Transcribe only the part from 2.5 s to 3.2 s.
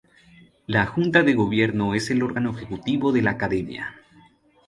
ejecutivo